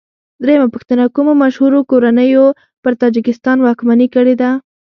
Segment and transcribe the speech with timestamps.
[0.43, 2.45] درېمه پوښتنه: کومو مشهورو کورنیو
[2.83, 4.49] پر تاجکستان واکمني کړې ده؟